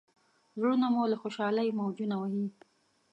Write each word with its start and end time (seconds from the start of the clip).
زړونه 0.57 0.87
مو 0.93 1.03
له 1.11 1.17
خوشالۍ 1.21 1.69
موجونه 1.79 2.15
وهي. 2.21 2.45